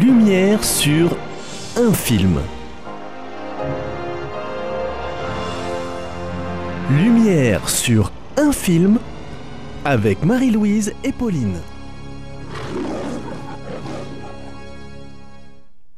[0.00, 1.14] Lumière sur
[1.76, 2.40] un film.
[6.90, 8.98] Lumière sur un film
[9.84, 11.60] avec Marie-Louise et Pauline.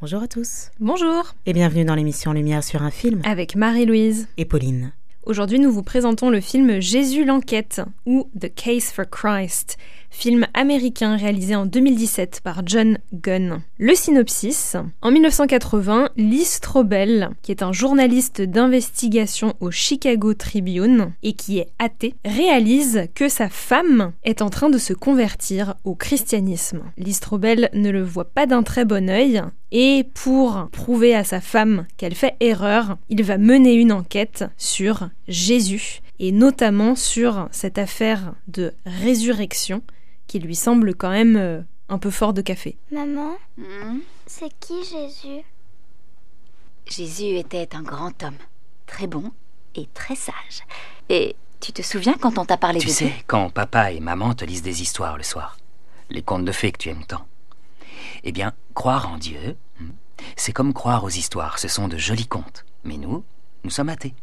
[0.00, 4.46] Bonjour à tous Bonjour et bienvenue dans l'émission Lumière sur un film Avec Marie-Louise et
[4.46, 4.93] Pauline.
[5.25, 9.79] Aujourd'hui, nous vous présentons le film Jésus l'enquête ou The Case for Christ,
[10.12, 13.62] film américain réalisé en 2017 par John Gunn.
[13.79, 21.32] Le synopsis En 1980, Lee Strobel, qui est un journaliste d'investigation au Chicago Tribune et
[21.32, 26.82] qui est athée, réalise que sa femme est en train de se convertir au christianisme.
[26.98, 29.42] Lee Strobel ne le voit pas d'un très bon œil
[29.72, 35.08] et pour prouver à sa femme qu'elle fait erreur, il va mener une enquête sur
[35.27, 39.83] Jésus et notamment sur cette affaire de résurrection
[40.33, 42.78] qui lui semble quand même euh, un peu fort de café.
[42.91, 43.98] Maman, Hmm?
[44.25, 45.42] c'est qui Jésus?
[46.86, 48.38] Jésus était un grand homme,
[48.86, 49.30] très bon
[49.75, 50.62] et très sage.
[51.10, 54.33] Et tu te souviens quand on t'a parlé Tu de sais, quand papa et maman
[54.33, 55.58] te lisent des histoires le soir,
[56.08, 57.27] les contes de fées que tu aimes tant,
[58.25, 59.91] eh bien, croire en Dieu, hmm,
[60.36, 62.64] c'est comme croire aux histoires, ce sont de jolis contes.
[62.84, 63.22] Mais nous,
[63.64, 64.14] nous sommes athées.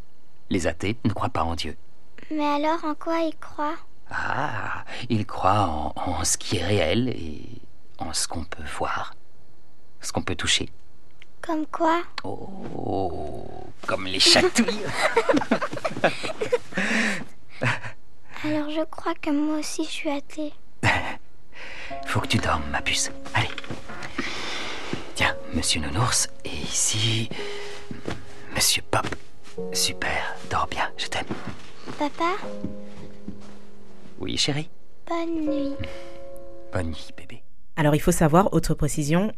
[0.49, 1.77] Les athées ne croient pas en Dieu.
[2.31, 3.75] Mais alors en quoi il croit
[4.11, 7.41] Ah, ils croient en, en ce qui est réel et
[7.97, 9.13] en ce qu'on peut voir,
[10.01, 10.69] ce qu'on peut toucher.
[11.41, 12.01] Comme quoi?
[12.23, 13.45] Oh,
[13.87, 14.85] comme les chatouilles.
[18.43, 20.53] Alors je crois que moi aussi je suis athée.
[22.05, 23.11] Faut que tu dormes, ma puce.
[23.33, 23.49] Allez.
[25.15, 27.29] Tiens, monsieur Nounours, et ici.
[28.55, 29.05] Monsieur Pop.
[29.73, 31.25] Super, dors bien, je t'aime.
[31.97, 32.31] Papa,
[34.19, 34.69] Oui, chérie.
[35.07, 35.75] bonne nuit.
[36.73, 37.41] Bonne nuit, bébé.
[37.77, 39.31] Alors il faut savoir, autre précision,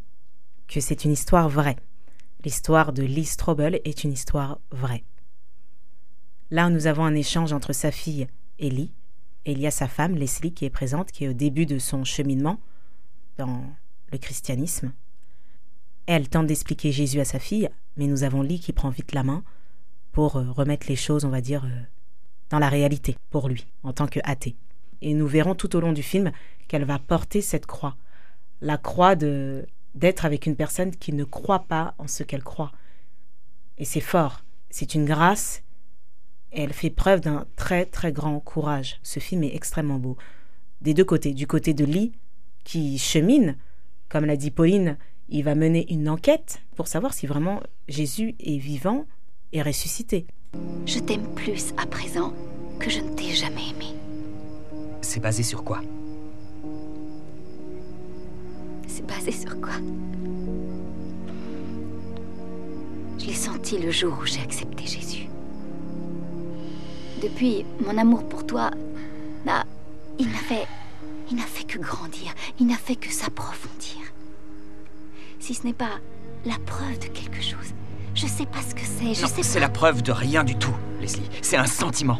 [0.67, 1.75] que c'est une histoire vraie.
[2.43, 5.03] L'histoire de Lee Strobel est une histoire vraie.
[6.49, 8.91] Là, nous avons un échange entre sa fille et Lee,
[9.45, 11.77] et il y a sa femme, Leslie, qui est présente, qui est au début de
[11.77, 12.59] son cheminement
[13.37, 13.63] dans
[14.11, 14.93] le christianisme.
[16.07, 19.23] Elle tente d'expliquer Jésus à sa fille, mais nous avons Lee qui prend vite la
[19.23, 19.43] main
[20.11, 21.81] pour euh, remettre les choses, on va dire, euh,
[22.49, 24.55] dans la réalité pour lui, en tant que athée.
[25.01, 26.31] Et nous verrons tout au long du film
[26.67, 27.95] qu'elle va porter cette croix,
[28.61, 32.71] la croix de d'être avec une personne qui ne croit pas en ce qu'elle croit.
[33.77, 35.63] Et c'est fort, c'est une grâce,
[36.51, 38.99] elle fait preuve d'un très très grand courage.
[39.03, 40.17] Ce film est extrêmement beau.
[40.81, 42.13] Des deux côtés, du côté de Lee,
[42.63, 43.57] qui chemine,
[44.09, 44.97] comme l'a dit Pauline,
[45.29, 49.05] il va mener une enquête pour savoir si vraiment Jésus est vivant
[49.53, 50.25] et ressuscité.
[50.85, 52.33] Je t'aime plus à présent
[52.79, 54.00] que je ne t'ai jamais aimé.
[55.01, 55.81] C'est basé sur quoi?
[58.87, 59.73] C'est basé sur quoi?
[63.19, 65.27] Je l'ai senti le jour où j'ai accepté Jésus.
[67.21, 68.71] Depuis, mon amour pour toi
[69.45, 69.65] n'a.
[70.19, 70.67] Il n'a fait.
[71.29, 72.33] Il n'a fait que grandir.
[72.59, 74.01] Il n'a fait que s'approfondir.
[75.39, 75.99] Si ce n'est pas
[76.45, 77.73] la preuve de quelque chose,
[78.13, 79.13] je sais pas ce que c'est.
[79.13, 81.29] Je Non, sais c'est la preuve de rien du tout, Leslie.
[81.41, 82.19] C'est un sentiment.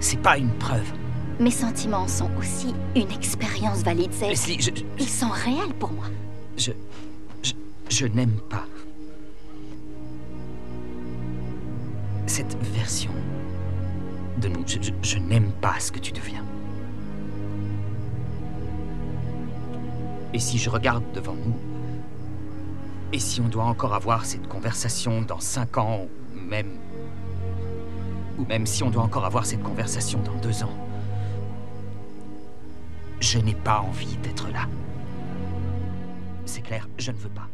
[0.00, 0.92] C'est pas une preuve.
[1.42, 4.12] Mes sentiments sont aussi une expérience valide.
[4.12, 4.28] C'est.
[4.28, 4.70] Leslie, je.
[5.00, 6.04] Ils sont réels pour moi.
[6.56, 6.70] Je.
[7.42, 7.52] Je,
[7.88, 8.64] je n'aime pas.
[12.28, 13.10] Cette version
[14.40, 14.62] de nous.
[14.66, 16.44] Je, je- je n'aime pas ce que tu deviens.
[20.32, 21.54] Et si je regarde devant nous
[23.12, 26.70] Et si on doit encore avoir cette conversation dans cinq ans, ou même.
[28.38, 30.72] Ou même si on doit encore avoir cette conversation dans deux ans
[33.22, 34.66] Je n'ai pas envie d'être là.
[36.44, 37.48] C'est clair, je ne veux pas.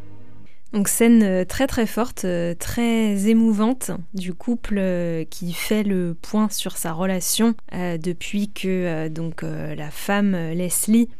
[0.72, 6.16] Donc scène euh, très très forte, euh, très émouvante du couple euh, qui fait le
[6.20, 11.10] point sur sa relation depuis que donc la femme Leslie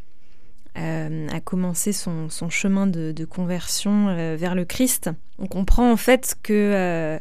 [0.75, 5.11] a commencé son, chemin de, de conversion vers le Christ.
[5.39, 7.19] On comprend en fait que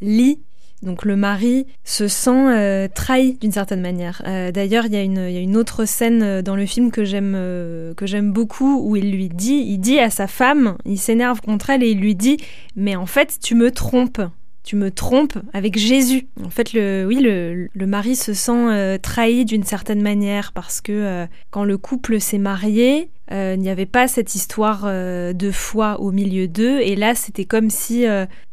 [0.00, 0.40] Lee,
[0.82, 4.22] donc le mari, se sent euh, trahi d'une certaine manière.
[4.26, 6.66] Euh, D'ailleurs, il y, a une- il y a une autre scène euh, dans le
[6.66, 10.26] film que j'aime euh, que j'aime beaucoup où il lui dit, il dit à sa
[10.26, 12.38] femme, il s'énerve contre elle et il lui dit,
[12.76, 14.20] mais en fait, tu me trompes.
[14.62, 16.28] Tu me trompes avec Jésus.
[16.44, 20.82] En fait, le, oui, le, le mari se sent euh, trahi d'une certaine manière parce
[20.82, 25.50] que euh, quand le couple s'est marié, euh, il n'y avait pas cette histoire de
[25.50, 26.80] foi au milieu d'eux.
[26.80, 28.04] Et là, c'était comme si,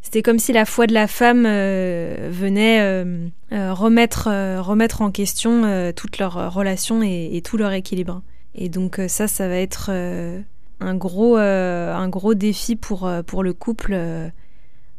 [0.02, 3.04] c'était comme si la foi de la femme venait
[3.52, 4.30] remettre,
[4.62, 8.22] remettre en question toute leur relation et, et tout leur équilibre.
[8.54, 14.00] Et donc ça, ça va être un gros, un gros défi pour, pour le couple.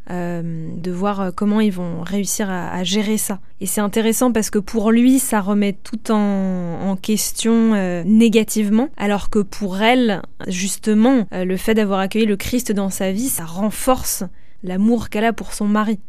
[0.08, 3.40] De voir comment ils vont réussir à, gérer ça.
[3.60, 7.74] Et c'est intéressant parce que pour lui, ça remet tout en, question
[8.04, 13.28] négativement, alors que pour elle, justement, le fait d'avoir accueilli le Christ dans sa vie,
[13.28, 14.24] ça renforce
[14.62, 16.00] l'amour qu'elle a pour son mari.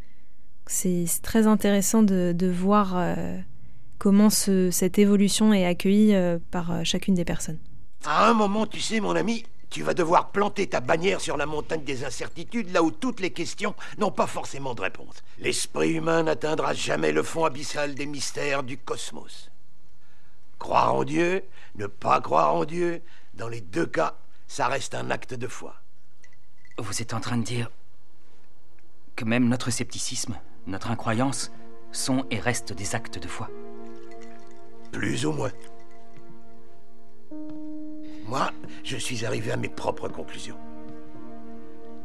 [0.68, 2.96] C'est très intéressant de, voir
[4.00, 7.60] comment cette évolution est accueillie euh, par euh, chacune des personnes.
[8.06, 11.46] À un moment, tu sais, mon ami, tu vas devoir planter ta bannière sur la
[11.46, 15.24] montagne des incertitudes, là où toutes les questions n'ont pas forcément de réponse.
[15.38, 19.52] L'esprit humain n'atteindra jamais le fond abyssal des mystères du cosmos.
[20.58, 21.44] Croire en Dieu,
[21.76, 23.02] ne pas croire en Dieu,
[23.36, 24.16] dans les deux cas,
[24.48, 25.76] ça reste un acte de foi.
[26.78, 27.70] Vous êtes en train de dire
[29.16, 30.36] que même notre scepticisme,
[30.66, 31.52] notre incroyance,
[31.92, 33.50] sont et restent des actes de foi.
[34.92, 35.52] Plus ou moins.
[38.30, 38.52] Moi,
[38.84, 40.58] je suis arrivé à mes propres conclusions.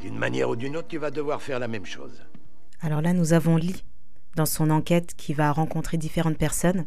[0.01, 2.25] D'une manière ou d'une autre, tu vas devoir faire la même chose.
[2.81, 3.85] Alors là, nous avons Lee,
[4.35, 6.87] dans son enquête, qui va rencontrer différentes personnes.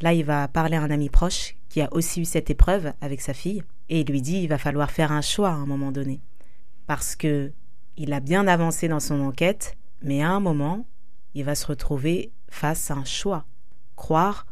[0.00, 3.20] Là, il va parler à un ami proche qui a aussi eu cette épreuve avec
[3.20, 5.92] sa fille, et il lui dit il va falloir faire un choix à un moment
[5.92, 6.22] donné.
[6.86, 7.52] Parce que
[7.98, 10.86] il a bien avancé dans son enquête, mais à un moment,
[11.34, 13.44] il va se retrouver face à un choix.
[13.96, 14.46] Croire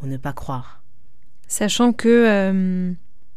[0.00, 0.84] ou ne pas croire.
[1.48, 2.94] Sachant que, euh,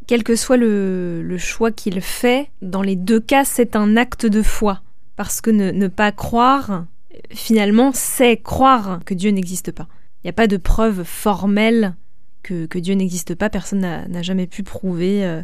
[0.08, 4.42] quel que soit le, choix qu'il fait, dans les deux cas, c'est un acte de
[4.42, 4.82] foi.
[5.16, 6.86] Parce que ne, pas croire,
[7.32, 9.88] finalement, c'est croire que Dieu n'existe pas.
[10.24, 11.96] Il n'y a pas de preuve formelle
[12.42, 13.50] que, Dieu n'existe pas.
[13.50, 15.42] Personne n'a jamais pu prouver euh,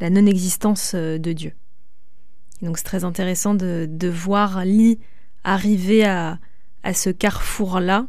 [0.00, 1.52] la non-existence euh, de Dieu.
[2.62, 4.98] donc c'est très intéressant de, voir Lee
[5.44, 6.38] arriver à
[6.92, 8.06] ce carrefour-là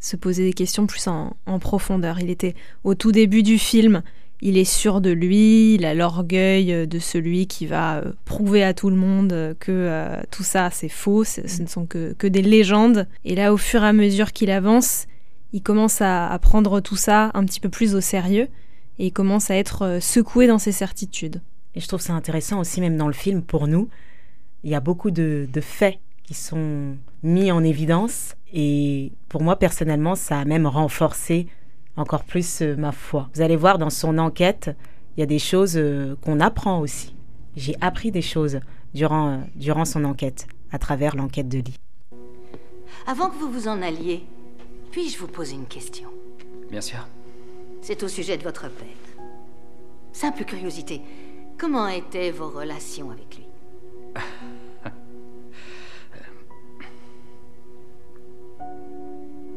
[0.00, 2.20] se poser des questions plus en, profondeur.
[2.20, 2.54] Il était
[2.84, 4.02] au tout début du film,
[4.40, 8.72] il est sûr de lui, il a l'orgueil de celui qui va euh, prouver à
[8.72, 12.42] tout le monde que euh, tout ça c'est faux, ce ne sont que, que, des
[12.42, 13.08] légendes.
[13.24, 15.06] Et là, au fur et à mesure qu'il avance,
[15.52, 18.48] il commence à, prendre tout ça un petit peu plus au sérieux
[18.98, 21.40] et il commence à être euh, secoué dans ses certitudes.
[21.74, 23.88] Et je trouve ça intéressant aussi, même dans le film, pour nous,
[24.62, 29.56] il y a beaucoup de, de faits qui sont mis en évidence et pour moi,
[29.56, 31.46] personnellement, ça a même renforcé
[31.98, 33.28] encore plus euh, ma foi.
[33.34, 34.70] Vous allez voir dans son enquête,
[35.16, 37.14] il y a des choses euh, qu'on apprend aussi.
[37.56, 38.60] J'ai appris des choses
[38.94, 41.76] durant, euh, durant son enquête, à travers l'enquête de Lee.
[43.06, 44.24] Avant que vous vous en alliez,
[44.90, 46.08] puis-je vous poser une question?
[46.70, 47.06] Bien sûr.
[47.80, 48.86] C'est au sujet de votre père.
[50.12, 51.00] Simple curiosité,
[51.56, 53.46] comment étaient vos relations avec lui?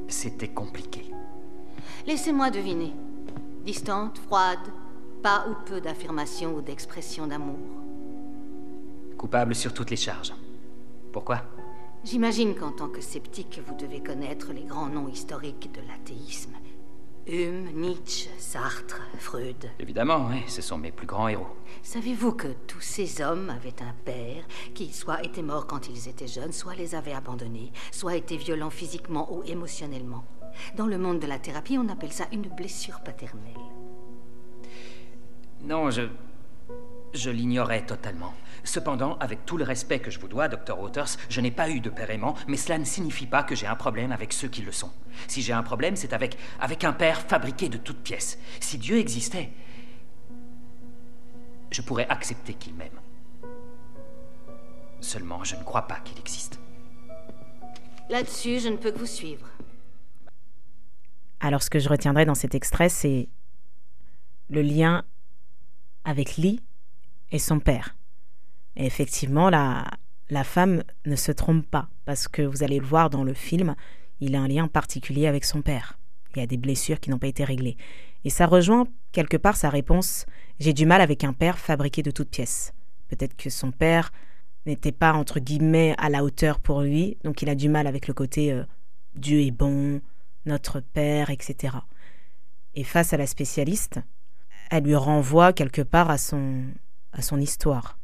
[0.07, 1.10] C'était compliqué.
[2.07, 2.93] Laissez-moi deviner.
[3.63, 4.59] Distante, froide,
[5.21, 7.59] pas ou peu d'affirmations ou d'expressions d'amour.
[9.17, 10.33] Coupable sur toutes les charges.
[11.13, 11.43] Pourquoi?
[12.03, 16.55] J'imagine qu'en tant que sceptique, vous devez connaître les grands noms historiques de l'athéisme.
[17.27, 19.69] Hume, Nietzsche, Sartre, Freud.
[19.79, 21.55] Évidemment, oui, ce sont mes plus grands héros.
[21.83, 24.43] Savez-vous que tous ces hommes avaient un père
[24.73, 28.71] qui soit était mort quand ils étaient jeunes, soit les avait abandonnés, soit était violent
[28.71, 30.23] physiquement ou émotionnellement?
[30.75, 33.53] Dans le monde de la thérapie, on appelle ça une blessure paternelle.
[35.63, 36.03] Non, je.
[37.13, 38.33] Je l'ignorais totalement.
[38.63, 40.79] Cependant, avec tout le respect que je vous dois, Dr.
[40.79, 43.67] Waters, je n'ai pas eu de père aimant, mais cela ne signifie pas que j'ai
[43.67, 44.91] un problème avec ceux qui le sont.
[45.27, 48.39] Si j'ai un problème, c'est avec, avec un père fabriqué de toutes pièces.
[48.61, 49.49] Si Dieu existait,
[51.69, 52.99] je pourrais accepter qu'il m'aime.
[55.01, 56.59] Seulement, je ne crois pas qu'il existe.
[58.09, 59.47] Là-dessus, je ne peux que vous suivre.
[61.43, 63.27] Alors, ce que je retiendrai dans cet extrait, c'est
[64.49, 65.03] le lien
[66.03, 66.61] avec Lee
[67.31, 67.95] et son père.
[68.75, 69.83] Et effectivement, la,
[70.43, 73.75] femme ne se trompe pas, parce que vous allez le voir dans le film,
[74.19, 75.97] il a un lien particulier avec son père.
[76.35, 77.75] Il y a des blessures qui n'ont pas été réglées.
[78.23, 80.27] Et ça rejoint quelque part sa réponse
[80.59, 82.71] J'ai du mal avec un père fabriqué de toutes pièces.
[83.09, 84.11] Peut-être que son père
[84.67, 88.07] n'était pas, entre guillemets, à la hauteur pour lui, donc il a du mal avec
[88.07, 88.63] le côté euh,
[89.15, 90.01] Dieu est bon,
[90.45, 91.75] notre père, etc.
[92.75, 93.99] Et face à la spécialiste,
[94.69, 96.63] elle lui renvoie quelque part à son,
[97.11, 97.97] à son histoire.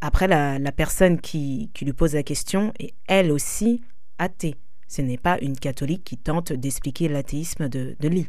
[0.00, 3.82] Après, la, personne qui, lui pose la question est elle aussi
[4.18, 4.56] athée.
[4.88, 8.28] Ce n'est pas une catholique qui tente d'expliquer l'athéisme de, de Lee.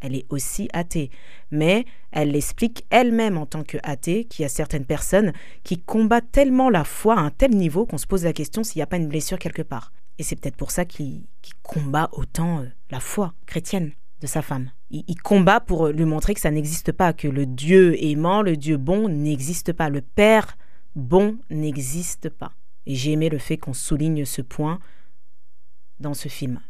[0.00, 1.10] Elle est aussi athée.
[1.50, 5.32] Mais elle l'explique elle-même en tant que athée qu'il y a certaines personnes
[5.62, 8.78] qui combattent tellement la foi à un tel niveau qu'on se pose la question s'il
[8.78, 9.92] n'y a pas une blessure quelque part.
[10.18, 11.24] Et c'est peut-être pour ça qu'il
[11.62, 14.70] combat autant euh, la foi chrétienne de sa femme.
[14.90, 18.76] il, combat pour lui montrer que ça n'existe pas, que le Dieu aimant, le Dieu
[18.76, 20.56] bon n'existe pas, le Père
[20.94, 22.52] bon n'existe pas.
[22.86, 24.78] Et j'ai aimé le fait qu'on souligne ce point
[26.00, 26.60] dans ce film.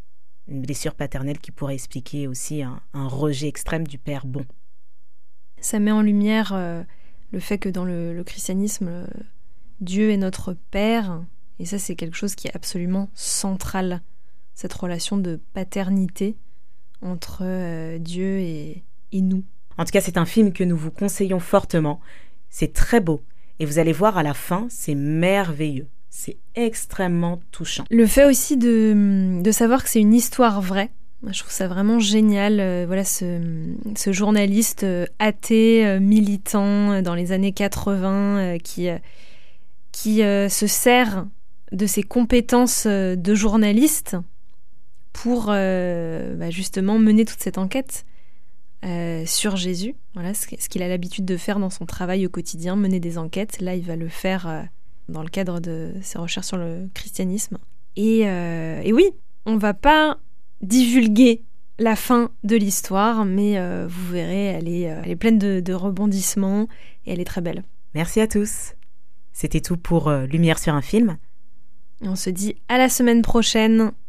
[0.48, 4.44] Une blessure paternelle qui pourrait expliquer aussi un, rejet extrême du Père bon.
[5.60, 6.82] Ça met en lumière euh,
[7.30, 9.06] le fait que dans le, christianisme, euh,
[9.80, 11.22] Dieu est notre Père,
[11.62, 14.02] et ça c'est quelque chose qui est absolument central,
[14.52, 16.34] cette relation de paternité
[17.00, 19.44] entre euh, Dieu et, nous.
[19.78, 22.00] En tout cas, c'est un film que nous vous conseillons fortement.
[22.50, 23.22] C'est très beau.
[23.60, 25.86] Et vous allez voir à la fin, c'est merveilleux.
[26.10, 27.84] C'est extrêmement touchant.
[27.90, 30.90] Le fait aussi de, de savoir que c'est une histoire vraie,
[31.30, 32.58] je trouve ça vraiment génial.
[32.58, 33.40] Euh, voilà, ce,
[33.96, 38.88] ce journaliste euh, athée, militant dans les années 80 qui,
[39.92, 41.26] qui se sert
[41.72, 44.16] de ses compétences de journaliste
[45.12, 48.04] pour euh, bah, justement mener toute cette enquête
[48.84, 49.94] euh, sur Jésus.
[50.14, 53.60] Voilà ce qu'il a l'habitude de faire dans son travail au quotidien, mener des enquêtes.
[53.60, 54.62] Là, il va le faire euh,
[55.08, 57.58] dans le cadre de ses recherches sur le christianisme.
[57.96, 58.24] Et,
[58.92, 59.10] oui,
[59.44, 60.18] on va pas
[60.62, 61.42] divulguer
[61.78, 66.68] la fin de l'histoire, mais vous verrez, elle est, pleine de, rebondissements
[67.04, 67.64] et elle est très belle.
[67.94, 68.74] Merci à tous.
[69.34, 71.18] C'était tout pour Lumière sur un film.
[72.02, 73.92] Et on se dit à la semaine prochaine